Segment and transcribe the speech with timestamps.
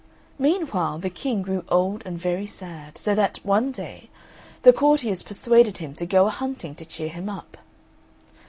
[0.39, 4.09] Meanwhile the King grew old and very sad, so that, one day,
[4.63, 7.55] the courtiers persuaded him to go a hunting to cheer him up.